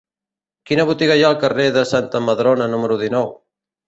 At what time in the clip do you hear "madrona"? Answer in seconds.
2.31-2.69